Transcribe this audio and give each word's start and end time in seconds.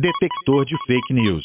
Detector 0.00 0.64
de 0.64 0.74
fake 0.86 1.12
news. 1.12 1.42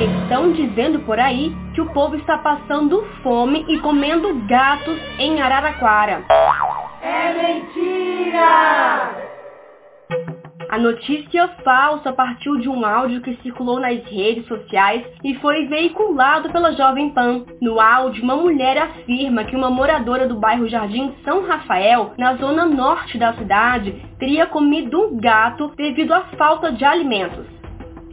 Estão 0.00 0.50
dizendo 0.52 1.00
por 1.00 1.18
aí 1.18 1.54
que 1.74 1.82
o 1.82 1.92
povo 1.92 2.16
está 2.16 2.38
passando 2.38 3.06
fome 3.22 3.66
e 3.68 3.78
comendo 3.80 4.34
gatos 4.46 4.98
em 5.18 5.42
Araraquara. 5.42 6.24
É 7.02 7.34
mentira! 7.34 9.27
A 10.78 10.80
notícia 10.80 11.48
falsa 11.64 12.12
partiu 12.12 12.56
de 12.56 12.68
um 12.68 12.86
áudio 12.86 13.20
que 13.20 13.34
circulou 13.42 13.80
nas 13.80 14.00
redes 14.04 14.46
sociais 14.46 15.04
e 15.24 15.34
foi 15.40 15.66
veiculado 15.66 16.52
pela 16.52 16.70
Jovem 16.70 17.10
Pan. 17.10 17.44
No 17.60 17.80
áudio, 17.80 18.22
uma 18.22 18.36
mulher 18.36 18.78
afirma 18.78 19.42
que 19.42 19.56
uma 19.56 19.70
moradora 19.70 20.28
do 20.28 20.36
bairro 20.36 20.68
Jardim 20.68 21.12
São 21.24 21.44
Rafael, 21.44 22.12
na 22.16 22.36
zona 22.36 22.64
norte 22.64 23.18
da 23.18 23.34
cidade, 23.34 23.92
teria 24.20 24.46
comido 24.46 25.00
um 25.00 25.16
gato 25.18 25.72
devido 25.76 26.12
à 26.12 26.20
falta 26.38 26.70
de 26.70 26.84
alimentos. 26.84 27.58